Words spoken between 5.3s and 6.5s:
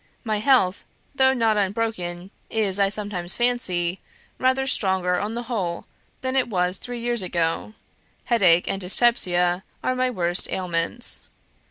the whole than it